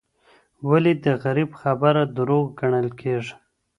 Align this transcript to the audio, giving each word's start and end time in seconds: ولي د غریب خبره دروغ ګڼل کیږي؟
ولي 0.69 0.93
د 1.05 1.07
غریب 1.23 1.49
خبره 1.61 2.01
دروغ 2.17 2.45
ګڼل 2.59 2.87
کیږي؟ 2.99 3.33